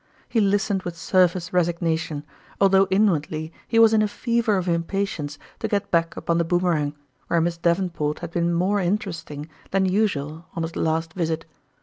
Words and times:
He 0.27 0.41
listened 0.41 0.81
with 0.81 0.97
surface 0.97 1.53
resignation, 1.53 2.23
although 2.59 2.87
inwardly 2.89 3.53
he 3.67 3.77
was 3.77 3.93
in 3.93 4.01
a 4.01 4.07
fever 4.07 4.57
of 4.57 4.65
impa 4.65 5.03
tience 5.03 5.37
to 5.59 5.67
get 5.67 5.91
back 5.91 6.17
upon 6.17 6.39
the 6.39 6.43
Boomerang, 6.43 6.95
where 7.27 7.39
Miss 7.39 7.57
Davenport 7.57 8.17
had 8.17 8.31
been 8.31 8.51
more 8.51 8.79
interesting 8.79 9.47
than 9.69 9.85
usual 9.85 10.47
on 10.55 10.63
his 10.63 10.75
last 10.75 11.13
visit. 11.13 11.45